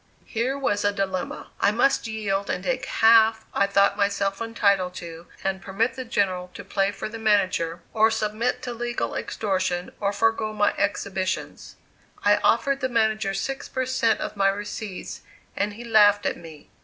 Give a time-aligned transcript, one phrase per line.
[0.25, 1.51] Here was a dilemma!
[1.59, 6.49] I must yield and take half I thought myself entitled to and permit the General
[6.55, 11.75] to play for the manager, or submit to legal extortion, or forego my exhibitions.
[12.25, 15.21] I offered the manager six per cent of my receipts
[15.55, 16.71] and he laughed at me.